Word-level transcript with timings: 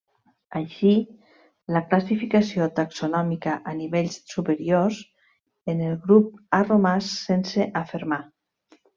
Així, 0.59 0.91
la 1.75 1.81
classificació 1.89 2.67
taxonòmica 2.79 3.53
a 3.71 3.73
nivells 3.81 4.17
superiors 4.31 5.01
en 5.73 5.83
el 5.89 5.99
grup 6.07 6.31
ha 6.57 6.61
romàs 6.71 7.11
sense 7.27 7.69
afermar. 7.83 8.19